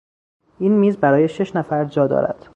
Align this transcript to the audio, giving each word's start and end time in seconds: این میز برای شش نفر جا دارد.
این 0.59 0.71
میز 0.73 0.97
برای 0.97 1.29
شش 1.29 1.55
نفر 1.55 1.85
جا 1.85 2.07
دارد. 2.07 2.47